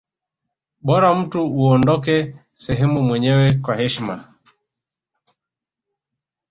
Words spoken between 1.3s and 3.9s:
uondoke sehemu mwenyewe kwa